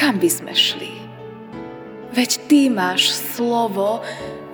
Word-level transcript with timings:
kam 0.00 0.16
by 0.16 0.32
sme 0.32 0.56
šli? 0.56 0.96
Veď 2.16 2.30
Ty 2.48 2.60
máš 2.72 3.12
slovo 3.12 4.00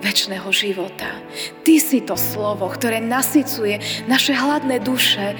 väčšného 0.03 0.51
života. 0.51 1.23
Ty 1.63 1.75
si 1.79 2.03
to 2.03 2.19
slovo, 2.19 2.67
ktoré 2.67 2.99
nasycuje 2.99 3.79
naše 4.11 4.35
hladné 4.35 4.83
duše. 4.83 5.39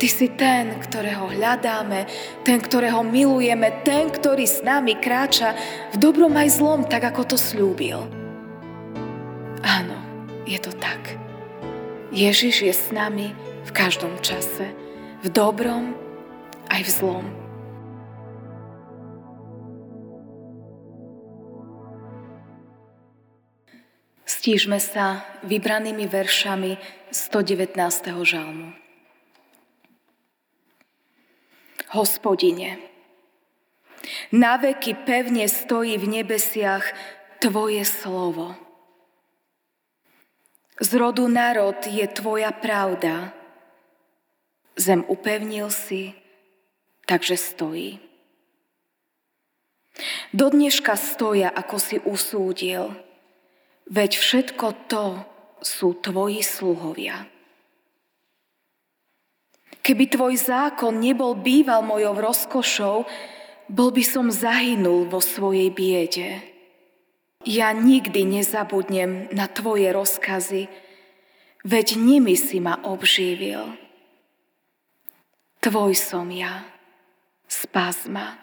Ty 0.00 0.08
si 0.08 0.32
ten, 0.32 0.80
ktorého 0.80 1.28
hľadáme, 1.28 2.08
ten, 2.42 2.56
ktorého 2.56 3.04
milujeme, 3.04 3.84
ten, 3.84 4.08
ktorý 4.08 4.48
s 4.48 4.64
nami 4.64 4.96
kráča 4.96 5.52
v 5.92 6.00
dobrom 6.00 6.32
aj 6.32 6.48
zlom, 6.56 6.80
tak 6.88 7.04
ako 7.12 7.34
to 7.34 7.36
slúbil. 7.36 8.08
Áno, 9.60 9.98
je 10.48 10.56
to 10.56 10.72
tak. 10.72 11.18
Ježiš 12.14 12.56
je 12.64 12.72
s 12.72 12.88
nami 12.94 13.36
v 13.68 13.70
každom 13.76 14.16
čase, 14.24 14.72
v 15.20 15.26
dobrom 15.28 15.92
aj 16.72 16.80
v 16.80 16.90
zlom. 16.90 17.47
Stížme 24.48 24.80
sa 24.80 25.28
vybranými 25.44 26.08
veršami 26.08 26.80
119. 27.12 27.76
žalmu. 28.24 28.72
Hospodine, 31.92 32.80
na 34.32 34.56
veky 34.56 35.04
pevne 35.04 35.44
stojí 35.52 36.00
v 36.00 36.24
nebesiach 36.24 36.80
Tvoje 37.44 37.84
slovo. 37.84 38.56
Z 40.80 40.96
rodu 40.96 41.28
národ 41.28 41.76
je 41.84 42.08
Tvoja 42.08 42.48
pravda. 42.48 43.36
Zem 44.80 45.04
upevnil 45.12 45.68
si, 45.68 46.16
takže 47.04 47.36
stojí. 47.36 48.00
Do 50.32 50.48
dneška 50.48 50.96
stoja, 50.96 51.52
ako 51.52 51.76
si 51.76 52.00
usúdil– 52.00 52.96
Veď 53.88 54.10
všetko 54.20 54.66
to 54.84 55.04
sú 55.64 55.96
tvoji 56.04 56.44
sluhovia. 56.44 57.24
Keby 59.80 60.04
tvoj 60.12 60.36
zákon 60.36 61.00
nebol 61.00 61.32
býval 61.32 61.80
mojou 61.80 62.12
rozkošou, 62.12 62.96
bol 63.72 63.90
by 63.92 64.04
som 64.04 64.28
zahynul 64.28 65.08
vo 65.08 65.24
svojej 65.24 65.72
biede. 65.72 66.44
Ja 67.48 67.72
nikdy 67.72 68.28
nezabudnem 68.28 69.32
na 69.32 69.48
tvoje 69.48 69.88
rozkazy, 69.88 70.68
veď 71.64 71.96
nimi 71.96 72.36
si 72.36 72.60
ma 72.60 72.76
obživil. 72.84 73.72
Tvoj 75.64 75.96
som 75.96 76.28
ja, 76.28 76.68
spás 77.48 78.04
ma, 78.12 78.36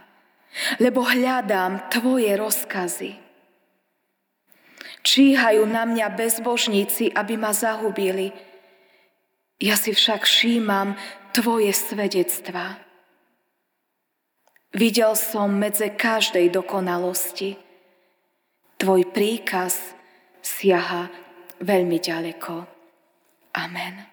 lebo 0.82 1.06
hľadám 1.06 1.94
tvoje 1.94 2.34
rozkazy. 2.34 3.25
Číhajú 5.06 5.70
na 5.70 5.86
mňa 5.86 6.18
bezbožníci, 6.18 7.14
aby 7.14 7.38
ma 7.38 7.54
zahubili. 7.54 8.34
Ja 9.62 9.78
si 9.78 9.94
však 9.94 10.26
všímam 10.26 10.98
tvoje 11.30 11.70
svedectvá. 11.78 12.82
Videl 14.76 15.14
som 15.16 15.56
medze 15.56 15.94
každej 15.94 16.52
dokonalosti. 16.52 17.56
Tvoj 18.82 19.08
príkaz 19.16 19.96
siaha 20.44 21.08
veľmi 21.64 22.02
ďaleko. 22.02 22.68
Amen. 23.56 24.04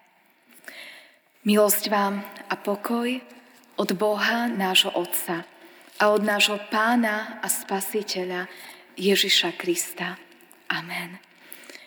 Milosť 1.43 1.91
vám 1.91 2.23
a 2.47 2.55
pokoj 2.55 3.19
od 3.75 3.89
Boha 3.99 4.47
nášho 4.47 4.95
Otca 4.95 5.43
a 5.99 6.03
od 6.15 6.23
nášho 6.23 6.55
Pána 6.71 7.43
a 7.43 7.51
Spasiteľa 7.51 8.47
Ježiša 8.95 9.59
Krista. 9.59 10.22
Amen. 10.73 11.21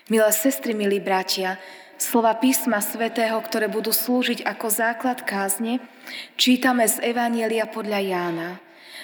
Milé 0.07 0.31
sestry, 0.31 0.71
milí 0.71 1.03
bratia, 1.03 1.59
slova 1.99 2.39
písma 2.39 2.79
svätého, 2.79 3.35
ktoré 3.43 3.67
budú 3.67 3.91
slúžiť 3.91 4.47
ako 4.47 4.71
základ 4.71 5.27
kázne, 5.27 5.83
čítame 6.39 6.87
z 6.87 7.03
Evanielia 7.03 7.67
podľa 7.67 7.99
Jána 7.99 8.51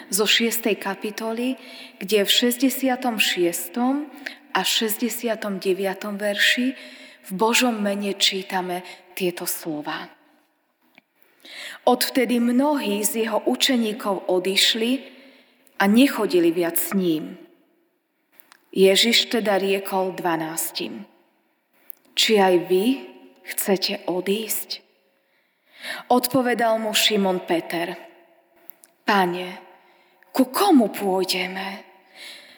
zo 0.06 0.22
6. 0.22 0.78
kapitoly, 0.78 1.58
kde 1.98 2.22
v 2.22 2.30
66. 2.30 3.02
a 4.54 4.60
69. 4.62 5.50
verši 6.14 6.66
v 7.26 7.30
Božom 7.34 7.74
mene 7.82 8.14
čítame 8.14 8.86
tieto 9.18 9.50
slova. 9.50 10.06
Odvtedy 11.82 12.38
mnohí 12.38 13.02
z 13.02 13.26
jeho 13.26 13.42
učeníkov 13.50 14.30
odišli 14.30 15.02
a 15.82 15.90
nechodili 15.90 16.54
viac 16.54 16.78
s 16.78 16.94
ním. 16.94 17.41
Ježiš 18.72 19.28
teda 19.28 19.60
riekol 19.60 20.16
dvanáctim. 20.16 21.04
Či 22.16 22.40
aj 22.40 22.54
vy 22.72 22.84
chcete 23.44 24.08
odísť? 24.08 24.80
Odpovedal 26.08 26.80
mu 26.80 26.96
Šimon 26.96 27.44
Peter. 27.44 27.92
Pane, 29.04 29.48
ku 30.32 30.48
komu 30.48 30.88
pôjdeme? 30.88 31.84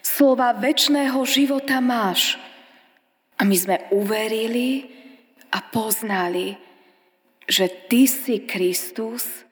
Slova 0.07 0.55
väčšného 0.55 1.19
života 1.27 1.83
máš. 1.83 2.39
A 3.35 3.43
my 3.43 3.57
sme 3.59 3.77
uverili 3.91 4.87
a 5.51 5.59
poznali, 5.59 6.55
že 7.51 7.67
Ty 7.91 8.03
si 8.07 8.47
Kristus, 8.47 9.43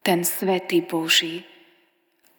ten 0.00 0.24
Svetý 0.24 0.80
Boží. 0.80 1.44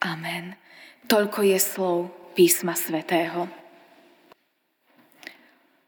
Amen. 0.02 0.58
Toľko 1.06 1.46
je 1.46 1.60
slov 1.62 2.25
písma 2.36 2.76
svätého. 2.76 3.48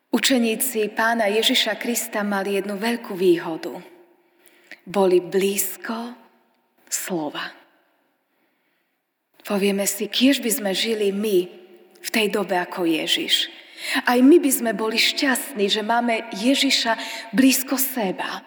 Učeníci 0.07 0.87
pána 0.95 1.27
Ježiša 1.27 1.75
Krista 1.75 2.23
mali 2.23 2.55
jednu 2.55 2.79
veľkú 2.79 3.11
výhodu. 3.13 3.75
Boli 4.87 5.19
blízko 5.19 6.15
slova. 6.87 7.51
Povieme 9.43 9.83
si, 9.83 10.07
kiež 10.07 10.39
by 10.39 10.51
sme 10.51 10.71
žili 10.71 11.11
my 11.11 11.37
v 11.99 12.09
tej 12.09 12.31
dobe 12.31 12.55
ako 12.55 12.87
Ježiš. 12.87 13.51
Aj 14.07 14.17
my 14.17 14.39
by 14.39 14.51
sme 14.51 14.71
boli 14.73 14.97
šťastní, 14.97 15.67
že 15.67 15.83
máme 15.83 16.31
Ježiša 16.33 16.97
blízko 17.35 17.75
seba. 17.75 18.41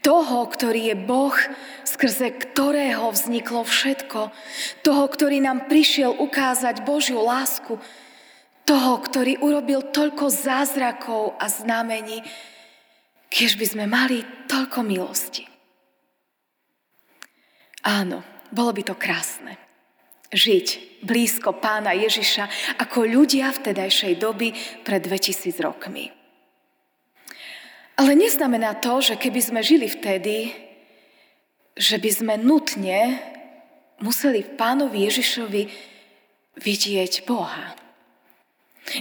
Toho, 0.00 0.48
ktorý 0.48 0.92
je 0.92 0.96
Boh, 0.96 1.36
skrze 1.84 2.32
ktorého 2.32 3.04
vzniklo 3.12 3.68
všetko. 3.68 4.32
Toho, 4.80 5.04
ktorý 5.12 5.44
nám 5.44 5.68
prišiel 5.68 6.16
ukázať 6.16 6.88
Božiu 6.88 7.20
lásku. 7.20 7.76
Toho, 8.64 8.92
ktorý 9.04 9.40
urobil 9.44 9.92
toľko 9.92 10.32
zázrakov 10.32 11.36
a 11.36 11.48
znamení, 11.52 12.24
keď 13.28 13.50
by 13.60 13.66
sme 13.68 13.84
mali 13.84 14.24
toľko 14.48 14.80
milosti. 14.84 15.44
Áno, 17.84 18.24
bolo 18.48 18.72
by 18.72 18.82
to 18.88 18.94
krásne. 18.96 19.56
Žiť 20.28 21.00
blízko 21.04 21.56
pána 21.56 21.96
Ježiša 21.96 22.76
ako 22.80 23.08
ľudia 23.08 23.48
v 23.52 23.72
tedajšej 23.72 24.20
doby 24.20 24.52
pred 24.84 25.00
2000 25.00 25.56
rokmi. 25.64 26.17
Ale 27.98 28.14
neznamená 28.14 28.78
to, 28.78 29.02
že 29.02 29.18
keby 29.18 29.40
sme 29.42 29.60
žili 29.60 29.90
vtedy, 29.90 30.54
že 31.74 31.98
by 31.98 32.10
sme 32.14 32.34
nutne 32.38 33.18
museli 33.98 34.46
v 34.46 34.54
pánovi 34.54 35.10
Ježišovi 35.10 35.62
vidieť 36.62 37.26
Boha. 37.26 37.74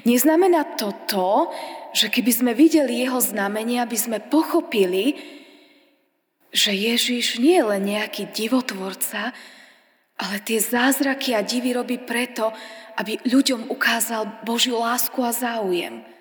Neznamená 0.03 0.75
to 0.75 0.91
to, 1.06 1.53
že 1.94 2.09
keby 2.09 2.31
sme 2.34 2.52
videli 2.58 3.06
jeho 3.06 3.22
znamenia, 3.22 3.85
aby 3.85 3.96
sme 3.96 4.18
pochopili, 4.18 5.16
že 6.50 6.74
Ježiš 6.74 7.38
nie 7.38 7.62
je 7.62 7.69
len 7.69 7.84
nejaký 7.85 8.34
divotvorca, 8.34 9.32
ale 10.17 10.35
tie 10.41 10.58
zázraky 10.58 11.38
a 11.38 11.46
divy 11.46 11.78
robí 11.78 12.02
preto, 12.02 12.50
aby 12.97 13.22
ľuďom 13.29 13.70
ukázal 13.70 14.41
Božiu 14.41 14.82
lásku 14.82 15.22
a 15.22 15.29
záujem. 15.29 16.16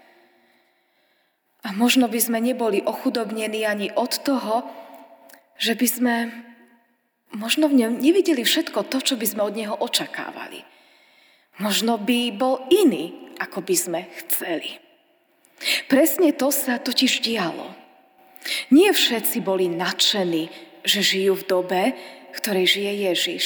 A 1.66 1.74
možno 1.74 2.06
by 2.06 2.20
sme 2.22 2.38
neboli 2.38 2.78
ochudobnení 2.78 3.66
ani 3.66 3.90
od 3.90 4.22
toho, 4.22 4.62
že 5.58 5.74
by 5.74 5.86
sme 5.90 6.14
možno 7.34 7.66
v 7.66 7.82
ňom 7.82 7.98
nevideli 7.98 8.46
všetko 8.46 8.86
to, 8.86 9.02
čo 9.02 9.14
by 9.18 9.26
sme 9.26 9.42
od 9.42 9.54
neho 9.58 9.74
očakávali. 9.74 10.62
Možno 11.58 11.98
by 11.98 12.30
bol 12.38 12.62
iný, 12.70 13.34
ako 13.42 13.66
by 13.66 13.74
sme 13.74 14.00
chceli. 14.22 14.78
Presne 15.90 16.30
to 16.36 16.54
sa 16.54 16.78
totiž 16.78 17.24
dialo. 17.24 17.72
Nie 18.70 18.94
všetci 18.94 19.42
boli 19.42 19.66
nadšení, 19.66 20.52
že 20.86 21.00
žijú 21.02 21.34
v 21.34 21.48
dobe, 21.50 21.82
v 22.30 22.38
ktorej 22.38 22.78
žije 22.78 22.92
Ježiš. 23.10 23.44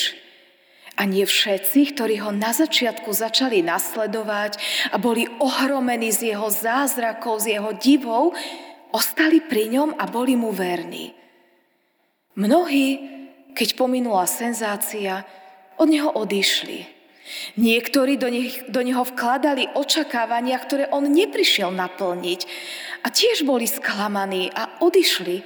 A 0.98 1.06
nie 1.06 1.24
všetci, 1.24 1.94
ktorí 1.94 2.20
ho 2.22 2.34
na 2.34 2.50
začiatku 2.50 3.08
začali 3.14 3.62
nasledovať 3.62 4.58
a 4.92 4.96
boli 4.98 5.28
ohromení 5.38 6.10
z 6.10 6.34
jeho 6.34 6.50
zázrakov, 6.50 7.46
z 7.46 7.56
jeho 7.56 7.70
divov, 7.78 8.34
ostali 8.90 9.38
pri 9.38 9.70
ňom 9.70 9.90
a 9.96 10.04
boli 10.10 10.34
mu 10.34 10.50
verní. 10.50 11.14
Mnohí, 12.36 12.88
keď 13.54 13.68
pominula 13.78 14.26
senzácia, 14.26 15.26
od 15.80 15.88
neho 15.88 16.12
odišli. 16.12 17.00
Niektorí 17.56 18.18
do, 18.18 18.28
nich, 18.28 18.60
do 18.68 18.82
neho 18.82 19.06
vkladali 19.06 19.70
očakávania, 19.72 20.58
ktoré 20.58 20.90
on 20.90 21.08
neprišiel 21.08 21.70
naplniť 21.72 22.40
a 23.00 23.08
tiež 23.08 23.46
boli 23.46 23.64
sklamaní 23.70 24.50
a 24.52 24.82
odišli. 24.82 25.40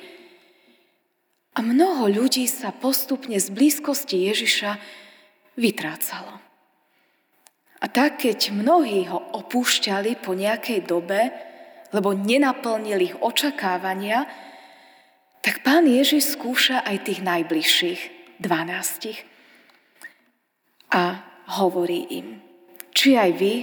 A 1.55 1.63
mnoho 1.63 2.11
ľudí 2.11 2.51
sa 2.51 2.75
postupne 2.75 3.39
z 3.39 3.47
blízkosti 3.53 4.27
Ježiša 4.27 4.81
vytrácalo. 5.59 6.41
A 7.85 7.87
tak, 7.93 8.25
keď 8.25 8.55
mnohí 8.55 9.05
ho 9.13 9.21
opúšťali 9.37 10.17
po 10.25 10.33
nejakej 10.33 10.89
dobe, 10.89 11.29
lebo 11.93 12.17
nenaplnili 12.17 13.13
ich 13.13 13.17
očakávania, 13.21 14.25
tak 15.45 15.61
pán 15.61 15.85
Ježiš 15.85 16.35
skúša 16.35 16.81
aj 16.81 17.05
tých 17.05 17.21
najbližších, 17.21 18.01
dvanástich. 18.41 19.29
A 20.89 21.21
hovorí 21.61 22.09
im, 22.17 22.41
či 22.97 23.21
aj 23.21 23.31
vy 23.37 23.55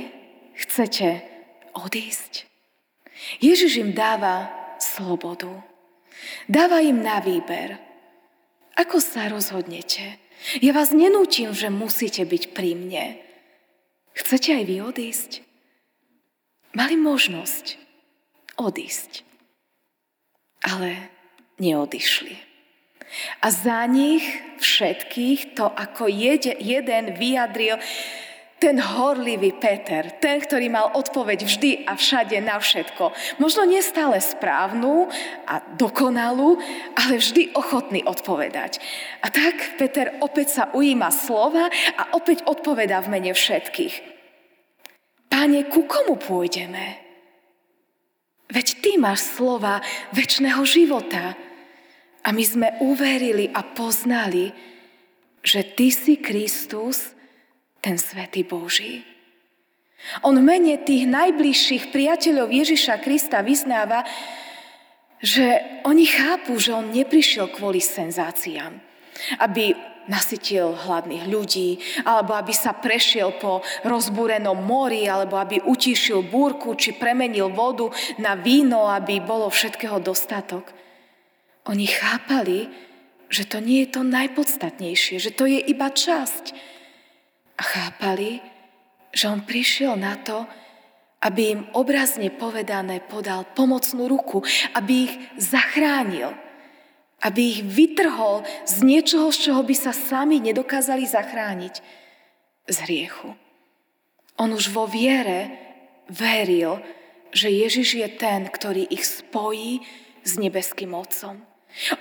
chcete 0.54 1.26
odísť. 1.74 2.46
Ježiš 3.42 3.82
im 3.82 3.92
dáva 3.98 4.54
slobodu. 4.78 5.50
Dáva 6.46 6.86
im 6.86 7.02
na 7.02 7.18
výber. 7.18 7.91
Ako 8.80 9.04
sa 9.04 9.28
rozhodnete? 9.28 10.22
Ja 10.64 10.74
vás 10.74 10.90
nenútim, 10.96 11.54
že 11.54 11.70
musíte 11.70 12.26
byť 12.26 12.44
pri 12.56 12.74
mne. 12.74 13.06
Chcete 14.18 14.58
aj 14.58 14.64
vy 14.68 14.76
odísť? 14.82 15.32
Mali 16.72 16.96
možnosť 16.96 17.78
odísť, 18.56 19.28
ale 20.64 21.12
neodišli. 21.60 22.36
A 23.44 23.52
za 23.52 23.84
nich 23.92 24.24
všetkých 24.64 25.60
to 25.60 25.68
ako 25.68 26.08
jeden 26.08 27.06
vyjadril 27.20 27.76
ten 28.62 28.78
horlivý 28.78 29.58
Peter, 29.58 30.14
ten, 30.22 30.38
ktorý 30.38 30.70
mal 30.70 30.94
odpoveď 30.94 31.50
vždy 31.50 31.72
a 31.90 31.98
všade 31.98 32.38
na 32.46 32.62
všetko. 32.62 33.10
Možno 33.42 33.66
nestále 33.66 34.22
správnu 34.22 35.10
a 35.50 35.66
dokonalú, 35.82 36.62
ale 36.94 37.18
vždy 37.18 37.58
ochotný 37.58 38.06
odpovedať. 38.06 38.78
A 39.26 39.34
tak 39.34 39.82
Peter 39.82 40.14
opäť 40.22 40.62
sa 40.62 40.64
ujíma 40.78 41.10
slova 41.10 41.74
a 41.98 42.14
opäť 42.14 42.46
odpovedá 42.46 43.02
v 43.02 43.18
mene 43.18 43.34
všetkých. 43.34 44.14
Páne, 45.26 45.66
ku 45.66 45.90
komu 45.90 46.22
pôjdeme? 46.22 47.02
Veď 48.54 48.68
Ty 48.78 48.92
máš 49.02 49.26
slova 49.26 49.82
väčšného 50.14 50.62
života. 50.70 51.34
A 52.22 52.30
my 52.30 52.44
sme 52.46 52.70
uverili 52.78 53.50
a 53.50 53.66
poznali, 53.66 54.54
že 55.42 55.66
Ty 55.66 55.88
si 55.90 56.22
Kristus, 56.22 57.18
ten 57.82 57.98
Svetý 57.98 58.46
Boží. 58.46 59.04
On 60.26 60.34
v 60.34 60.42
mene 60.42 60.82
tých 60.82 61.06
najbližších 61.06 61.94
priateľov 61.94 62.50
Ježiša 62.50 63.02
Krista 63.06 63.46
vyznáva, 63.46 64.02
že 65.22 65.62
oni 65.86 66.06
chápu, 66.10 66.58
že 66.58 66.74
on 66.74 66.90
neprišiel 66.90 67.54
kvôli 67.54 67.78
senzáciám, 67.78 68.82
aby 69.38 69.78
nasytil 70.10 70.74
hladných 70.74 71.30
ľudí, 71.30 71.78
alebo 72.02 72.34
aby 72.34 72.50
sa 72.50 72.74
prešiel 72.74 73.38
po 73.38 73.62
rozbúrenom 73.86 74.58
mori, 74.58 75.06
alebo 75.06 75.38
aby 75.38 75.62
utíšil 75.62 76.26
búrku, 76.26 76.74
či 76.74 76.98
premenil 76.98 77.54
vodu 77.54 77.94
na 78.18 78.34
víno, 78.34 78.90
aby 78.90 79.22
bolo 79.22 79.46
všetkého 79.54 80.02
dostatok. 80.02 80.74
Oni 81.70 81.86
chápali, 81.86 82.66
že 83.30 83.46
to 83.46 83.62
nie 83.62 83.86
je 83.86 83.94
to 83.94 84.02
najpodstatnejšie, 84.02 85.22
že 85.22 85.30
to 85.30 85.46
je 85.46 85.62
iba 85.62 85.94
časť 85.94 86.72
chápali, 87.62 88.42
že 89.14 89.30
on 89.30 89.46
prišiel 89.46 89.96
na 89.96 90.18
to, 90.20 90.44
aby 91.22 91.54
im 91.54 91.62
obrazne 91.78 92.34
povedané 92.34 93.00
podal 93.06 93.46
pomocnú 93.54 94.10
ruku, 94.10 94.42
aby 94.74 95.06
ich 95.06 95.14
zachránil, 95.38 96.34
aby 97.22 97.42
ich 97.54 97.62
vytrhol 97.62 98.42
z 98.66 98.82
niečoho, 98.82 99.30
z 99.30 99.50
čoho 99.50 99.62
by 99.62 99.76
sa 99.78 99.94
sami 99.94 100.42
nedokázali 100.42 101.06
zachrániť, 101.06 102.02
z 102.72 102.78
hriechu. 102.88 103.34
On 104.40 104.50
už 104.50 104.74
vo 104.74 104.88
viere 104.90 105.54
veril, 106.10 106.82
že 107.32 107.52
Ježiš 107.52 108.00
je 108.00 108.10
ten, 108.16 108.48
ktorý 108.48 108.88
ich 108.90 109.06
spojí 109.06 109.84
s 110.24 110.38
nebeským 110.38 110.94
Otcom. 110.94 111.51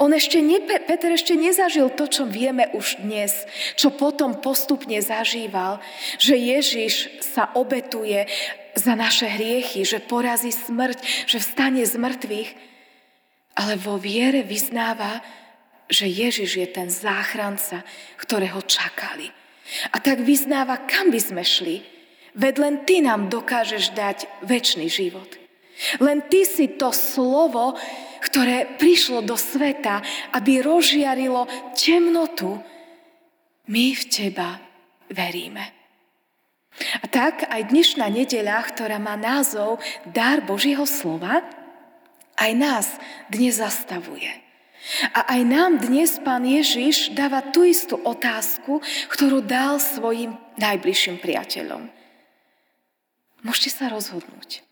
On 0.03 0.11
ešte 0.11 0.43
ne, 0.43 0.59
Peter 0.61 1.15
ešte 1.15 1.39
nezažil 1.39 1.95
to, 1.95 2.11
čo 2.11 2.27
vieme 2.27 2.69
už 2.75 3.07
dnes, 3.07 3.47
čo 3.79 3.95
potom 3.95 4.43
postupne 4.43 4.99
zažíval, 4.99 5.79
že 6.19 6.35
Ježiš 6.35 7.23
sa 7.23 7.55
obetuje 7.55 8.27
za 8.75 8.99
naše 8.99 9.31
hriechy, 9.31 9.87
že 9.87 10.03
porazí 10.03 10.51
smrť, 10.51 11.27
že 11.27 11.39
vstane 11.39 11.87
z 11.87 11.95
mŕtvych, 11.97 12.51
ale 13.63 13.75
vo 13.79 13.95
viere 13.95 14.43
vyznáva, 14.43 15.23
že 15.91 16.07
Ježiš 16.07 16.51
je 16.59 16.69
ten 16.71 16.87
záchranca, 16.91 17.83
ktorého 18.19 18.63
čakali. 18.63 19.31
A 19.95 20.03
tak 20.03 20.23
vyznáva, 20.23 20.87
kam 20.87 21.15
by 21.15 21.21
sme 21.23 21.43
šli. 21.47 21.83
Veď 22.35 22.55
len 22.63 22.75
Ty 22.87 22.97
nám 23.07 23.27
dokážeš 23.27 23.95
dať 23.95 24.47
väčší 24.47 24.87
život. 24.87 25.31
Len 25.99 26.23
Ty 26.31 26.47
si 26.47 26.79
to 26.79 26.95
slovo, 26.95 27.75
ktoré 28.21 28.77
prišlo 28.77 29.25
do 29.25 29.35
sveta, 29.35 30.05
aby 30.37 30.61
rozžiarilo 30.61 31.49
temnotu, 31.75 32.61
my 33.71 33.85
v 33.95 34.03
Teba 34.11 34.61
veríme. 35.11 35.81
A 37.03 37.07
tak 37.11 37.47
aj 37.51 37.71
dnešná 37.71 38.07
nedeľa, 38.09 38.71
ktorá 38.73 38.97
má 39.03 39.19
názov 39.19 39.83
Dar 40.07 40.41
Božieho 40.43 40.87
slova, 40.87 41.43
aj 42.41 42.53
nás 42.57 42.87
dnes 43.29 43.61
zastavuje. 43.61 44.31
A 45.13 45.37
aj 45.37 45.41
nám 45.45 45.77
dnes 45.77 46.17
Pán 46.25 46.41
Ježiš 46.49 47.13
dáva 47.13 47.45
tú 47.53 47.69
istú 47.69 48.01
otázku, 48.01 48.81
ktorú 49.13 49.45
dal 49.45 49.77
svojim 49.77 50.41
najbližším 50.57 51.21
priateľom. 51.21 51.93
Môžete 53.45 53.71
sa 53.77 53.93
rozhodnúť, 53.93 54.65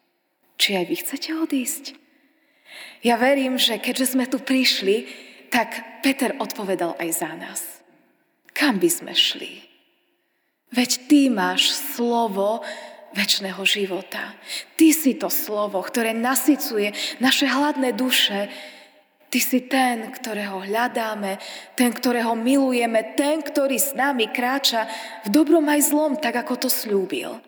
či 0.57 0.81
aj 0.81 0.85
vy 0.89 0.97
chcete 0.97 1.31
odísť, 1.37 1.85
ja 3.03 3.15
verím, 3.15 3.59
že 3.61 3.79
keďže 3.79 4.19
sme 4.19 4.27
tu 4.27 4.43
prišli, 4.43 5.07
tak 5.49 6.03
Peter 6.03 6.37
odpovedal 6.37 6.99
aj 6.99 7.09
za 7.15 7.31
nás. 7.35 7.61
Kam 8.53 8.83
by 8.83 8.91
sme 8.91 9.15
šli? 9.15 9.65
Veď 10.75 10.91
ty 11.09 11.33
máš 11.33 11.73
slovo 11.97 12.61
väčšného 13.17 13.63
života. 13.65 14.37
Ty 14.77 14.89
si 14.93 15.17
to 15.17 15.33
slovo, 15.33 15.81
ktoré 15.81 16.13
nasycuje 16.13 16.93
naše 17.23 17.49
hladné 17.49 17.97
duše. 17.97 18.53
Ty 19.29 19.39
si 19.41 19.65
ten, 19.69 20.09
ktorého 20.13 20.65
hľadáme, 20.65 21.41
ten, 21.77 21.93
ktorého 21.93 22.33
milujeme, 22.37 23.17
ten, 23.17 23.41
ktorý 23.41 23.77
s 23.77 23.93
nami 23.97 24.29
kráča 24.33 24.89
v 25.25 25.29
dobrom 25.33 25.65
aj 25.69 25.89
zlom, 25.89 26.17
tak 26.17 26.37
ako 26.37 26.69
to 26.69 26.69
slúbil. 26.73 27.41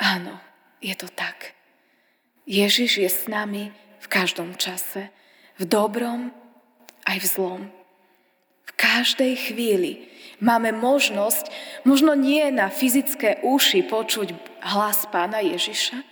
Áno, 0.00 0.40
je 0.80 0.92
to 0.96 1.08
tak. 1.12 1.52
Ježiš 2.48 2.92
je 2.98 3.10
s 3.12 3.22
nami 3.28 3.70
v 4.02 4.06
každom 4.10 4.58
čase, 4.58 5.14
v 5.56 5.64
dobrom 5.64 6.34
aj 7.06 7.16
v 7.22 7.26
zlom. 7.26 7.62
V 8.66 8.72
každej 8.74 9.50
chvíli 9.50 10.10
máme 10.42 10.74
možnosť, 10.74 11.54
možno 11.86 12.18
nie 12.18 12.50
na 12.50 12.66
fyzické 12.66 13.38
uši 13.46 13.86
počuť 13.86 14.34
hlas 14.62 15.06
pána 15.06 15.38
Ježiša, 15.38 16.02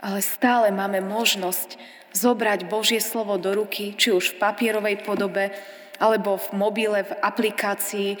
ale 0.00 0.24
stále 0.24 0.72
máme 0.72 1.04
možnosť 1.04 1.76
zobrať 2.16 2.64
Božie 2.72 3.04
slovo 3.04 3.36
do 3.36 3.52
ruky, 3.52 3.92
či 3.92 4.08
už 4.08 4.34
v 4.34 4.38
papierovej 4.40 5.04
podobe, 5.04 5.52
alebo 6.00 6.38
v 6.38 6.48
mobile, 6.56 7.04
v 7.04 7.12
aplikácii, 7.20 8.16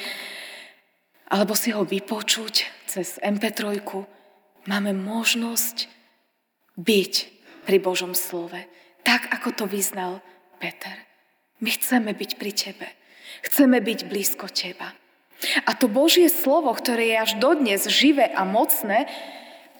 alebo 1.30 1.54
si 1.54 1.72
ho 1.72 1.86
vypočuť 1.86 2.68
cez 2.84 3.16
MP3. 3.22 3.80
Máme 4.68 4.92
možnosť 4.92 5.88
byť 6.76 7.14
pri 7.64 7.78
Božom 7.80 8.12
slove. 8.12 8.58
Tak, 9.08 9.32
ako 9.32 9.56
to 9.56 9.64
vyznal 9.64 10.20
Peter. 10.60 10.92
My 11.64 11.72
chceme 11.72 12.12
byť 12.12 12.30
pri 12.36 12.52
Tebe. 12.52 12.88
Chceme 13.40 13.80
byť 13.80 14.04
blízko 14.04 14.52
Teba. 14.52 14.92
A 15.64 15.70
to 15.72 15.88
Božie 15.88 16.28
slovo, 16.28 16.68
ktoré 16.76 17.16
je 17.16 17.16
až 17.16 17.32
dodnes 17.40 17.88
živé 17.88 18.28
a 18.28 18.44
mocné, 18.44 19.08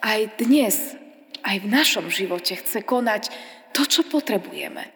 aj 0.00 0.40
dnes, 0.40 0.96
aj 1.44 1.60
v 1.60 1.66
našom 1.68 2.08
živote 2.08 2.56
chce 2.56 2.80
konať 2.80 3.28
to, 3.76 3.84
čo 3.84 4.00
potrebujeme. 4.08 4.88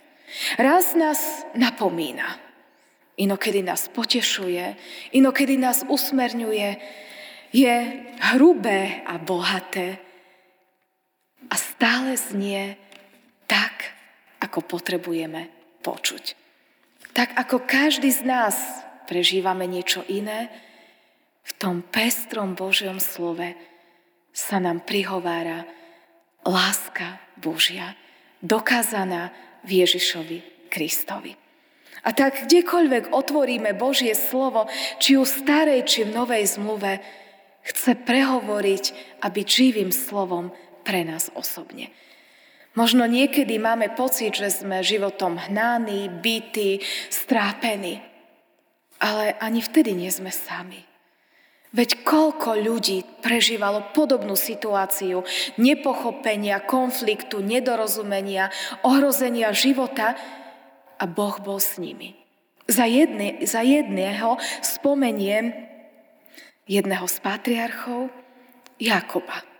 Raz 0.56 0.96
nás 0.96 1.44
napomína, 1.52 2.40
inokedy 3.20 3.60
nás 3.60 3.92
potešuje, 3.92 4.80
inokedy 5.12 5.60
nás 5.60 5.84
usmerňuje, 5.84 6.80
je 7.52 7.76
hrubé 8.32 9.04
a 9.04 9.20
bohaté, 9.20 10.00
a 11.52 11.54
stále 11.60 12.16
znie 12.16 12.80
tak, 13.44 13.91
ako 14.42 14.66
potrebujeme 14.66 15.46
počuť. 15.86 16.34
Tak 17.14 17.38
ako 17.38 17.62
každý 17.62 18.10
z 18.10 18.26
nás 18.26 18.56
prežívame 19.06 19.70
niečo 19.70 20.02
iné, 20.10 20.50
v 21.42 21.52
tom 21.58 21.82
pestrom 21.82 22.54
Božiom 22.54 23.02
slove 23.02 23.54
sa 24.30 24.62
nám 24.62 24.86
prihovára 24.86 25.66
láska 26.46 27.18
Božia, 27.38 27.98
dokázaná 28.42 29.34
v 29.66 29.82
Ježišovi 29.86 30.38
Kristovi. 30.70 31.34
A 32.02 32.10
tak 32.10 32.50
kdekoľvek 32.50 33.14
otvoríme 33.14 33.78
Božie 33.78 34.14
slovo, 34.18 34.66
či 34.98 35.14
u 35.14 35.22
starej, 35.22 35.86
či 35.86 36.02
v 36.02 36.14
novej 36.14 36.58
zmluve, 36.58 36.98
chce 37.62 37.94
prehovoriť 37.94 38.84
a 39.22 39.30
byť 39.30 39.46
živým 39.46 39.94
slovom 39.94 40.50
pre 40.82 41.06
nás 41.06 41.30
osobne. 41.38 41.94
Možno 42.72 43.04
niekedy 43.04 43.60
máme 43.60 43.92
pocit, 43.92 44.32
že 44.32 44.48
sme 44.48 44.80
životom 44.80 45.36
hnaní, 45.36 46.08
bytí, 46.08 46.80
strápení. 47.12 48.00
Ale 49.02 49.36
ani 49.42 49.60
vtedy 49.60 49.92
nie 49.92 50.08
sme 50.08 50.32
sami. 50.32 50.80
Veď 51.72 52.04
koľko 52.04 52.56
ľudí 52.60 53.04
prežívalo 53.24 53.92
podobnú 53.96 54.36
situáciu 54.36 55.24
nepochopenia, 55.56 56.60
konfliktu, 56.60 57.40
nedorozumenia, 57.40 58.52
ohrozenia 58.84 59.56
života 59.56 60.16
a 61.00 61.04
Boh 61.08 61.40
bol 61.40 61.56
s 61.56 61.80
nimi. 61.80 62.12
Za, 62.68 62.84
jedne, 62.84 63.40
za 63.44 63.64
jedného 63.64 64.36
spomeniem 64.60 65.72
jedného 66.66 67.06
z 67.10 67.16
patriarchov, 67.20 68.08
Jakoba. 68.78 69.51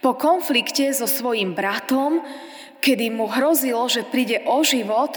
Po 0.00 0.16
konflikte 0.16 0.92
so 0.92 1.08
svojím 1.08 1.52
bratom, 1.52 2.24
kedy 2.80 3.10
mu 3.12 3.26
hrozilo, 3.26 3.88
že 3.88 4.06
príde 4.06 4.44
o 4.46 4.62
život, 4.62 5.16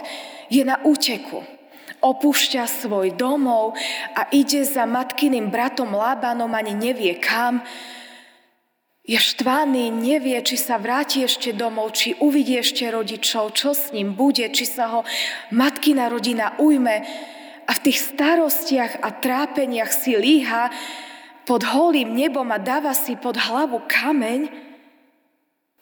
je 0.49 0.65
na 0.65 0.81
úteku 0.81 1.59
opúšťa 1.99 2.63
svoj 2.67 3.11
domov 3.15 3.75
a 4.15 4.31
ide 4.31 4.63
za 4.63 4.87
matkyným 4.87 5.51
bratom 5.51 5.91
Lábanom, 5.91 6.51
ani 6.55 6.71
nevie 6.71 7.19
kam. 7.19 7.59
Je 9.03 9.17
štvaný, 9.17 9.89
nevie, 9.89 10.37
či 10.45 10.55
sa 10.55 10.77
vráti 10.77 11.25
ešte 11.25 11.51
domov, 11.51 11.97
či 11.97 12.15
uvidí 12.21 12.61
ešte 12.61 12.85
rodičov, 12.87 13.57
čo 13.57 13.73
s 13.73 13.89
ním 13.89 14.13
bude, 14.13 14.45
či 14.53 14.69
sa 14.69 14.85
ho 14.93 15.01
matkina 15.49 16.07
rodina 16.07 16.55
ujme. 16.61 17.03
A 17.65 17.71
v 17.73 17.83
tých 17.89 17.99
starostiach 18.15 19.01
a 19.01 19.09
trápeniach 19.13 19.91
si 19.93 20.13
líha 20.13 20.69
pod 21.49 21.65
holým 21.65 22.13
nebom 22.13 22.45
a 22.53 22.61
dáva 22.61 22.93
si 22.93 23.17
pod 23.17 23.33
hlavu 23.33 23.81
kameň. 23.89 24.53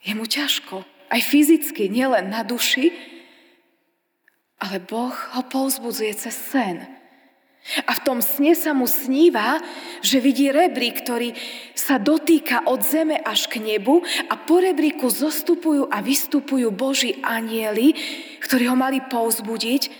Je 0.00 0.16
mu 0.16 0.24
ťažko, 0.24 0.80
aj 1.12 1.20
fyzicky, 1.20 1.92
nielen 1.92 2.32
na 2.32 2.40
duši, 2.40 2.88
ale 4.56 4.80
Boh 4.80 5.12
ho 5.12 5.42
povzbudzuje 5.44 6.16
cez 6.16 6.32
sen. 6.32 6.88
A 7.84 8.00
v 8.00 8.00
tom 8.00 8.24
sne 8.24 8.56
sa 8.56 8.72
mu 8.72 8.88
sníva, 8.88 9.60
že 10.00 10.24
vidí 10.24 10.48
rebrík, 10.48 11.04
ktorý 11.04 11.36
sa 11.76 12.00
dotýka 12.00 12.64
od 12.64 12.80
zeme 12.80 13.20
až 13.20 13.52
k 13.52 13.60
nebu 13.60 14.00
a 14.32 14.40
po 14.40 14.64
rebríku 14.64 15.12
zostupujú 15.12 15.92
a 15.92 16.00
vystupujú 16.00 16.72
Boží 16.72 17.20
anieli, 17.20 17.92
ktorí 18.40 18.72
ho 18.72 18.76
mali 18.78 19.04
povzbudiť 19.04 19.92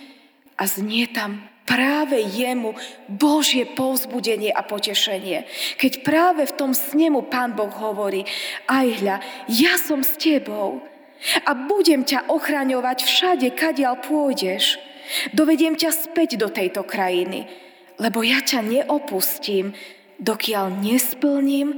a 0.57 0.65
znie 0.65 1.05
tam 1.13 1.45
práve 1.69 2.17
jemu 2.17 2.73
Božie 3.05 3.69
povzbudenie 3.69 4.49
a 4.49 4.65
potešenie. 4.65 5.45
Keď 5.77 6.01
práve 6.01 6.49
v 6.49 6.57
tom 6.57 6.73
snemu 6.73 7.29
Pán 7.29 7.53
Boh 7.53 7.69
hovorí, 7.69 8.25
aj 8.65 8.87
hľa, 8.97 9.17
ja 9.45 9.77
som 9.77 10.01
s 10.01 10.17
tebou, 10.17 10.81
a 11.45 11.51
budem 11.51 12.07
ťa 12.07 12.31
ochraňovať 12.31 13.03
všade, 13.03 13.47
kadiaľ 13.51 13.99
pôjdeš. 13.99 14.79
Dovediem 15.35 15.75
ťa 15.75 15.91
späť 15.91 16.39
do 16.39 16.47
tejto 16.47 16.87
krajiny, 16.87 17.45
lebo 17.99 18.23
ja 18.23 18.39
ťa 18.39 18.63
neopustím, 18.63 19.75
dokiaľ 20.15 20.79
nesplním, 20.79 21.75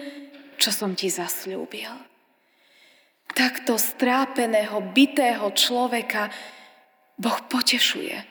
čo 0.62 0.70
som 0.70 0.94
ti 0.94 1.10
zasľúbil. 1.10 1.90
Takto 3.34 3.82
strápeného, 3.82 4.78
bitého 4.94 5.50
človeka 5.58 6.30
Boh 7.18 7.42
potešuje. 7.50 8.31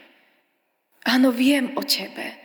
Áno, 1.05 1.33
viem 1.33 1.73
o 1.77 1.83
tebe 1.85 2.37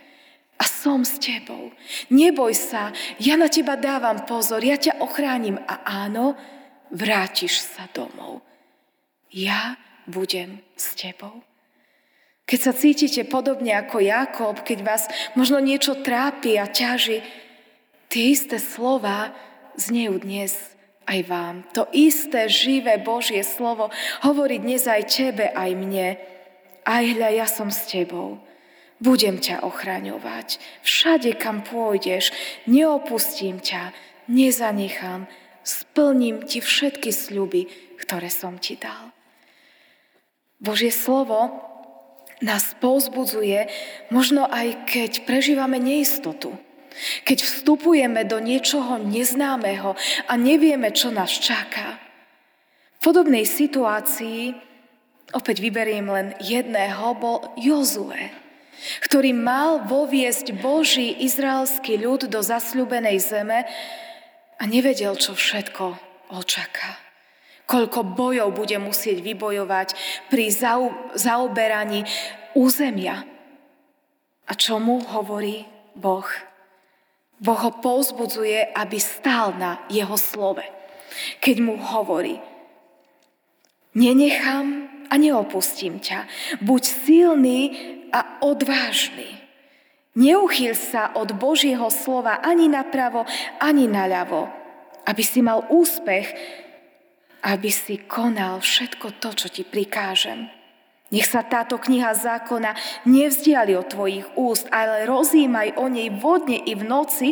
a 0.56 0.64
som 0.64 1.04
s 1.04 1.20
tebou. 1.20 1.72
Neboj 2.08 2.56
sa, 2.56 2.94
ja 3.20 3.36
na 3.36 3.52
teba 3.52 3.76
dávam 3.76 4.24
pozor, 4.24 4.64
ja 4.64 4.80
ťa 4.80 5.04
ochránim 5.04 5.60
a 5.68 5.84
áno, 5.84 6.32
vrátiš 6.88 7.60
sa 7.60 7.84
domov 7.92 8.46
ja 9.36 9.76
budem 10.08 10.64
s 10.72 10.96
tebou. 10.96 11.44
Keď 12.46 12.58
sa 12.62 12.72
cítite 12.72 13.22
podobne 13.28 13.76
ako 13.76 14.00
Jakob, 14.00 14.64
keď 14.64 14.78
vás 14.86 15.04
možno 15.36 15.60
niečo 15.60 15.98
trápi 16.00 16.56
a 16.56 16.70
ťaží, 16.70 17.20
tie 18.08 18.24
isté 18.32 18.56
slova 18.56 19.34
znejú 19.76 20.22
dnes 20.22 20.54
aj 21.10 21.20
vám. 21.26 21.56
To 21.74 21.90
isté 21.90 22.46
živé 22.46 23.02
Božie 23.02 23.42
slovo 23.42 23.90
hovorí 24.22 24.62
dnes 24.62 24.86
aj 24.86 25.02
tebe, 25.10 25.50
aj 25.50 25.70
mne. 25.74 26.08
Aj 26.86 27.02
hľa, 27.02 27.34
ja 27.34 27.46
som 27.50 27.74
s 27.74 27.90
tebou. 27.90 28.38
Budem 29.02 29.42
ťa 29.42 29.66
ochraňovať. 29.66 30.62
Všade, 30.86 31.34
kam 31.36 31.66
pôjdeš, 31.66 32.30
neopustím 32.70 33.58
ťa, 33.58 33.90
nezanechám, 34.30 35.26
splním 35.66 36.46
ti 36.46 36.62
všetky 36.62 37.10
sľuby, 37.10 37.66
ktoré 37.98 38.30
som 38.30 38.56
ti 38.56 38.78
dal. 38.78 39.10
Božie 40.62 40.94
slovo 40.94 41.52
nás 42.40 42.76
povzbudzuje, 42.78 43.68
možno 44.08 44.46
aj 44.46 44.88
keď 44.88 45.26
prežívame 45.28 45.82
neistotu. 45.82 46.54
Keď 47.28 47.38
vstupujeme 47.44 48.24
do 48.24 48.40
niečoho 48.40 48.96
neznámeho 48.96 49.92
a 50.30 50.32
nevieme, 50.40 50.88
čo 50.96 51.12
nás 51.12 51.28
čaká. 51.28 52.00
V 52.96 53.12
podobnej 53.12 53.44
situácii, 53.44 54.56
opäť 55.34 55.62
vyberiem 55.64 56.06
len 56.06 56.26
jedného, 56.38 57.16
bol 57.18 57.54
Jozue, 57.58 58.30
ktorý 59.02 59.32
mal 59.32 59.86
voviesť 59.88 60.54
Boží 60.60 61.24
izraelský 61.24 61.98
ľud 61.98 62.28
do 62.28 62.40
zasľubenej 62.44 63.16
zeme 63.18 63.64
a 64.60 64.62
nevedel, 64.68 65.16
čo 65.16 65.32
všetko 65.32 65.96
očaká 66.30 67.06
koľko 67.66 68.14
bojov 68.14 68.54
bude 68.54 68.78
musieť 68.78 69.20
vybojovať 69.20 69.88
pri 70.30 70.54
zaoberaní 71.18 72.06
územia. 72.54 73.26
A 74.46 74.52
čo 74.54 74.78
mu 74.78 75.02
hovorí 75.02 75.66
Boh? 75.98 76.26
Boh 77.36 77.60
ho 77.60 77.72
povzbudzuje, 77.82 78.72
aby 78.72 78.96
stál 79.02 79.58
na 79.58 79.82
jeho 79.90 80.14
slove. 80.16 80.62
Keď 81.42 81.56
mu 81.60 81.76
hovorí, 81.76 82.38
nenechám 83.96 84.92
a 85.08 85.14
neopustím 85.16 85.98
ťa. 85.98 86.28
Buď 86.60 86.82
silný 86.84 87.60
a 88.12 88.44
odvážny. 88.44 89.40
Neuchyl 90.16 90.76
sa 90.76 91.16
od 91.16 91.32
Božieho 91.36 91.88
slova 91.88 92.44
ani 92.44 92.68
napravo, 92.68 93.24
ani 93.60 93.88
naľavo, 93.88 94.48
aby 95.08 95.22
si 95.24 95.40
mal 95.40 95.64
úspech 95.72 96.28
aby 97.46 97.70
si 97.70 98.02
konal 98.02 98.58
všetko 98.58 99.22
to, 99.22 99.30
čo 99.38 99.46
ti 99.46 99.62
prikážem. 99.62 100.50
Nech 101.14 101.30
sa 101.30 101.46
táto 101.46 101.78
kniha 101.78 102.10
zákona 102.18 102.74
nevzdiali 103.06 103.78
od 103.78 103.86
tvojich 103.86 104.26
úst, 104.34 104.66
ale 104.74 105.06
rozímaj 105.06 105.78
o 105.78 105.86
nej 105.86 106.10
vodne 106.10 106.58
i 106.58 106.74
v 106.74 106.82
noci, 106.82 107.30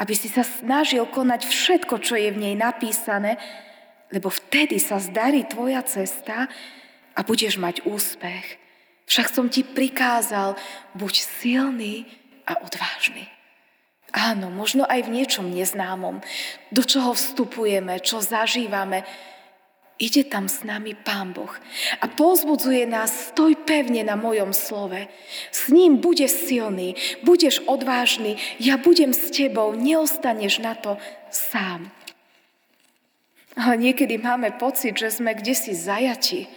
aby 0.00 0.14
si 0.16 0.32
sa 0.32 0.40
snažil 0.40 1.04
konať 1.04 1.44
všetko, 1.44 2.00
čo 2.00 2.16
je 2.16 2.32
v 2.32 2.40
nej 2.40 2.54
napísané, 2.56 3.36
lebo 4.12 4.28
vtedy 4.32 4.80
sa 4.80 5.00
zdarí 5.00 5.44
tvoja 5.46 5.80
cesta 5.86 6.48
a 7.14 7.20
budeš 7.22 7.56
mať 7.60 7.86
úspech. 7.86 8.58
Však 9.04 9.26
som 9.30 9.46
ti 9.52 9.62
prikázal, 9.62 10.56
buď 10.96 11.14
silný 11.20 12.08
a 12.48 12.60
odvážny. 12.60 13.28
Áno, 14.14 14.48
možno 14.48 14.86
aj 14.86 15.10
v 15.10 15.12
niečom 15.20 15.50
neznámom, 15.50 16.22
do 16.70 16.82
čoho 16.86 17.18
vstupujeme, 17.18 17.98
čo 17.98 18.22
zažívame, 18.22 19.02
Ide 19.94 20.26
tam 20.26 20.50
s 20.50 20.66
nami 20.66 20.98
Pán 20.98 21.30
Boh 21.30 21.54
a 22.02 22.10
pozbudzuje 22.10 22.82
nás, 22.82 23.30
stoj 23.30 23.54
pevne 23.62 24.02
na 24.02 24.18
mojom 24.18 24.50
slove. 24.50 25.06
S 25.54 25.70
ním 25.70 26.02
budeš 26.02 26.50
silný, 26.50 26.98
budeš 27.22 27.62
odvážny, 27.70 28.34
ja 28.58 28.74
budem 28.74 29.14
s 29.14 29.30
tebou, 29.30 29.70
neostaneš 29.78 30.58
na 30.58 30.74
to 30.74 30.98
sám. 31.30 31.94
Ale 33.54 33.78
niekedy 33.78 34.18
máme 34.18 34.58
pocit, 34.58 34.98
že 34.98 35.14
sme 35.14 35.30
kde 35.30 35.54
si 35.54 35.78
zajati. 35.78 36.50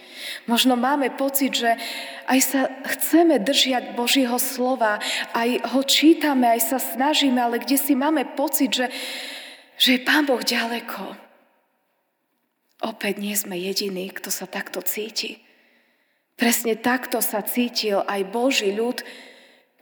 Možno 0.50 0.74
máme 0.74 1.14
pocit, 1.14 1.54
že 1.54 1.78
aj 2.26 2.38
sa 2.42 2.60
chceme 2.98 3.38
držiať 3.38 3.94
Božieho 3.94 4.34
slova, 4.42 4.98
aj 5.30 5.62
ho 5.78 5.80
čítame, 5.86 6.50
aj 6.50 6.74
sa 6.74 6.78
snažíme, 6.82 7.38
ale 7.38 7.62
kde 7.62 7.78
si 7.78 7.94
máme 7.94 8.26
pocit, 8.34 8.74
že, 8.74 8.86
že 9.78 9.94
je 9.94 10.00
Pán 10.02 10.26
Boh 10.26 10.42
ďaleko. 10.42 11.14
Opäť 12.82 13.14
nie 13.22 13.34
sme 13.38 13.54
jediní, 13.54 14.10
kto 14.10 14.34
sa 14.34 14.50
takto 14.50 14.82
cíti. 14.82 15.38
Presne 16.38 16.78
takto 16.78 17.18
sa 17.18 17.42
cítil 17.42 18.02
aj 18.06 18.30
Boží 18.30 18.70
ľud, 18.70 19.02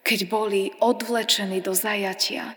keď 0.01 0.21
boli 0.29 0.73
odvlečení 0.81 1.61
do 1.61 1.77
zajatia. 1.77 2.57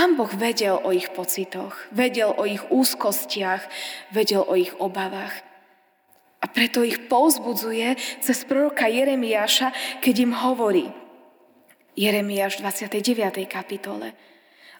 Pán 0.00 0.16
Boh 0.16 0.32
vedel 0.32 0.80
o 0.80 0.96
ich 0.96 1.12
pocitoch, 1.12 1.76
vedel 1.92 2.32
o 2.32 2.48
ich 2.48 2.64
úzkostiach, 2.72 3.68
vedel 4.08 4.40
o 4.48 4.56
ich 4.56 4.72
obavách. 4.80 5.44
A 6.40 6.48
preto 6.48 6.80
ich 6.80 7.04
povzbudzuje 7.04 8.00
cez 8.24 8.48
proroka 8.48 8.88
Jeremiáša, 8.88 10.00
keď 10.00 10.14
im 10.24 10.32
hovorí, 10.32 10.88
Jeremiáš 12.00 12.64
29. 12.64 13.44
kapitole, 13.44 14.16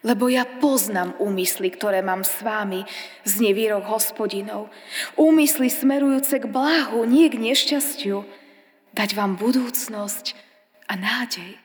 lebo 0.01 0.25
ja 0.25 0.41
poznám 0.41 1.13
úmysly, 1.21 1.69
ktoré 1.69 2.01
mám 2.01 2.25
s 2.25 2.41
vámi, 2.41 2.81
z 3.21 3.45
nevýrok 3.45 3.85
hospodinov. 3.93 4.73
Úmysly 5.21 5.69
smerujúce 5.69 6.41
k 6.41 6.49
blahu, 6.49 7.05
nie 7.05 7.29
k 7.29 7.37
nešťastiu. 7.37 8.25
Dať 8.97 9.13
vám 9.13 9.37
budúcnosť 9.37 10.33
a 10.89 10.97
nádej. 10.97 11.61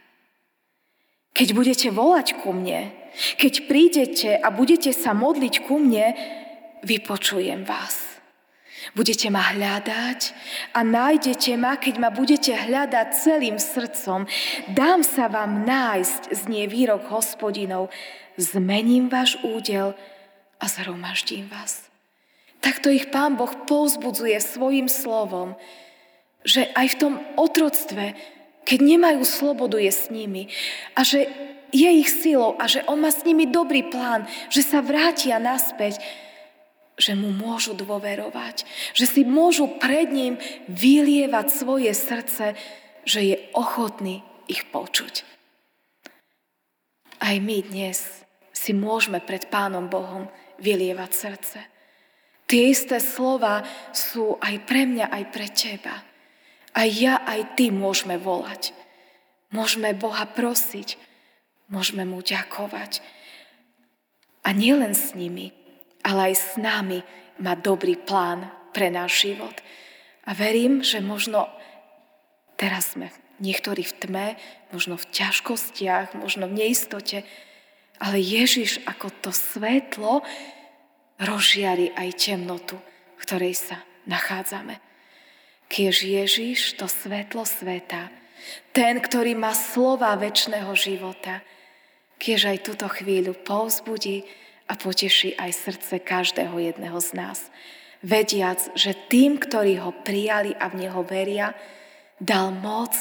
Keď 1.33 1.49
budete 1.57 1.89
volať 1.89 2.37
ku 2.45 2.53
mne, 2.53 3.06
keď 3.37 3.55
prídete 3.69 4.31
a 4.37 4.49
budete 4.53 4.93
sa 4.93 5.17
modliť 5.17 5.55
ku 5.65 5.81
mne, 5.81 6.13
vypočujem 6.85 7.65
vás. 7.65 8.17
Budete 8.95 9.33
ma 9.35 9.51
hľadať 9.51 10.21
a 10.77 10.87
nájdete 10.87 11.59
ma, 11.59 11.75
keď 11.75 11.95
ma 11.99 12.11
budete 12.15 12.55
hľadať 12.55 13.09
celým 13.19 13.59
srdcom. 13.59 14.31
Dám 14.71 15.03
sa 15.03 15.27
vám 15.27 15.67
nájsť, 15.67 16.31
znie 16.31 16.71
výrok 16.71 17.11
hospodinov 17.11 17.91
zmením 18.39 19.09
váš 19.09 19.41
údel 19.43 19.97
a 20.61 20.65
zhromaždím 20.69 21.49
vás. 21.49 21.89
Takto 22.61 22.93
ich 22.93 23.09
Pán 23.11 23.37
Boh 23.37 23.53
povzbudzuje 23.67 24.37
svojim 24.41 24.89
slovom, 24.89 25.57
že 26.47 26.69
aj 26.79 26.87
v 26.95 26.99
tom 27.01 27.15
otroctve, 27.35 28.15
keď 28.63 28.79
nemajú 28.83 29.23
slobodu, 29.27 29.83
je 29.83 29.93
s 29.93 30.09
nimi 30.15 30.47
a 30.95 31.03
že 31.03 31.27
je 31.73 31.89
ich 31.89 32.11
silou 32.11 32.55
a 32.59 32.71
že 32.71 32.85
On 32.87 32.99
má 33.01 33.11
s 33.11 33.25
nimi 33.27 33.47
dobrý 33.49 33.87
plán, 33.87 34.27
že 34.51 34.63
sa 34.63 34.83
vrátia 34.83 35.39
naspäť, 35.41 35.99
že 36.97 37.13
mu 37.13 37.29
môžu 37.29 37.77
dôverovať, 37.77 38.65
že 38.97 39.05
si 39.05 39.23
môžu 39.23 39.77
pred 39.77 40.09
ním 40.09 40.41
vylievať 40.67 41.47
svoje 41.53 41.93
srdce, 41.93 42.57
že 43.05 43.21
je 43.21 43.37
ochotný 43.53 44.25
ich 44.49 44.65
počuť. 44.73 45.23
Aj 47.21 47.37
my 47.37 47.59
dnes 47.65 48.25
si 48.53 48.73
môžeme 48.73 49.21
pred 49.21 49.49
Pánom 49.53 49.93
Bohom 49.93 50.29
vylievať 50.61 51.11
srdce. 51.13 51.59
Tie 52.47 52.71
isté 52.71 53.03
slova 53.03 53.67
sú 53.91 54.39
aj 54.39 54.65
pre 54.65 54.87
mňa, 54.87 55.11
aj 55.11 55.25
pre 55.35 55.47
teba. 55.51 55.97
Aj 56.77 56.89
ja, 56.89 57.21
aj 57.27 57.59
ty 57.59 57.75
môžeme 57.75 58.17
volať. 58.17 58.71
Môžeme 59.51 59.97
Boha 59.97 60.25
prosiť, 60.29 60.99
môžeme 61.71 62.07
mu 62.07 62.23
ďakovať. 62.23 63.03
A 64.47 64.55
nielen 64.55 64.95
s 64.95 65.15
nimi, 65.19 65.51
ale 66.07 66.33
aj 66.33 66.35
s 66.35 66.51
nami 66.55 67.03
má 67.43 67.59
dobrý 67.59 67.99
plán 67.99 68.47
pre 68.71 68.93
náš 68.93 69.27
život. 69.27 69.55
A 70.27 70.35
verím, 70.35 70.83
že 70.87 71.03
možno 71.03 71.51
teraz 72.55 72.95
sme 72.95 73.11
niektorí 73.43 73.85
v 73.85 73.97
tme, 74.01 74.27
možno 74.71 74.97
v 74.97 75.09
ťažkostiach, 75.13 76.17
možno 76.17 76.49
v 76.49 76.67
neistote, 76.67 77.27
ale 78.01 78.17
Ježiš 78.21 78.85
ako 78.85 79.09
to 79.25 79.31
svetlo 79.33 80.25
rozžiari 81.21 81.93
aj 81.97 82.09
temnotu, 82.17 82.77
v 83.17 83.21
ktorej 83.25 83.57
sa 83.57 83.77
nachádzame. 84.05 84.81
Kiež 85.67 86.07
Ježiš, 86.07 86.79
to 86.79 86.87
svetlo 86.87 87.43
sveta, 87.43 88.13
ten, 88.71 89.01
ktorý 89.01 89.35
má 89.35 89.51
slova 89.57 90.15
väčšného 90.15 90.71
života, 90.77 91.43
kiež 92.17 92.53
aj 92.53 92.65
túto 92.65 92.87
chvíľu 92.89 93.37
povzbudí 93.45 94.25
a 94.67 94.75
poteší 94.75 95.37
aj 95.37 95.51
srdce 95.53 95.95
každého 96.03 96.57
jedného 96.59 96.99
z 96.99 97.11
nás. 97.15 97.39
Vediac, 98.05 98.61
že 98.77 98.97
tým, 99.09 99.41
ktorí 99.41 99.81
ho 99.81 99.93
prijali 100.05 100.53
a 100.57 100.69
v 100.69 100.87
neho 100.87 101.01
veria, 101.07 101.57
dal 102.21 102.53
moc 102.53 102.93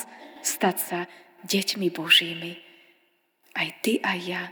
stať 0.45 0.77
sa 0.77 0.99
deťmi 1.45 1.87
Božími. 1.91 2.53
Aj 3.55 3.69
ty, 3.81 4.03
aj 4.03 4.19
ja 4.23 4.43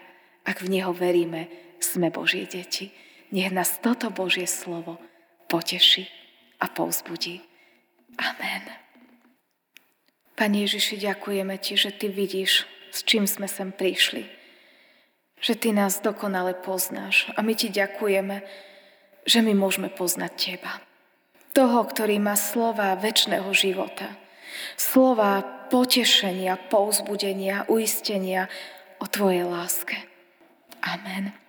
ak 0.43 0.59
v 0.59 0.79
Neho 0.79 0.91
veríme, 0.91 1.47
sme 1.79 2.11
Božie 2.11 2.47
deti. 2.47 2.91
Nech 3.31 3.51
nás 3.51 3.79
toto 3.79 4.11
Božie 4.11 4.45
slovo 4.45 4.99
poteší 5.47 6.07
a 6.59 6.69
povzbudí. 6.69 7.41
Amen. 8.19 8.63
Pane 10.37 10.57
Ježiši, 10.67 11.01
ďakujeme 11.01 11.55
Ti, 11.57 11.73
že 11.79 11.91
Ty 11.95 12.07
vidíš, 12.13 12.67
s 12.93 12.99
čím 13.07 13.25
sme 13.25 13.49
sem 13.49 13.73
prišli. 13.73 14.27
Že 15.43 15.53
Ty 15.59 15.69
nás 15.75 15.99
dokonale 15.99 16.55
poznáš. 16.55 17.27
A 17.35 17.43
my 17.43 17.51
Ti 17.51 17.67
ďakujeme, 17.67 18.47
že 19.27 19.39
my 19.43 19.51
môžeme 19.51 19.91
poznať 19.91 20.31
Teba. 20.39 20.79
Toho, 21.51 21.83
ktorý 21.83 22.17
má 22.17 22.39
slova 22.39 22.95
väčšného 22.95 23.51
života. 23.51 24.07
Slova 24.79 25.43
potešenia, 25.67 26.55
povzbudenia, 26.71 27.67
uistenia 27.67 28.47
o 28.97 29.05
Tvojej 29.05 29.43
láske. 29.43 29.99
Amen. 30.79 31.42